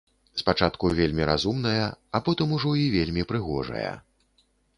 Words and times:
Спачатку 0.41 0.89
вельмі 0.99 1.27
разумная, 1.31 1.85
а 2.17 2.23
потым 2.31 2.57
ужо 2.57 2.71
і 2.85 2.89
вельмі 2.97 3.27
прыгожая. 3.35 3.93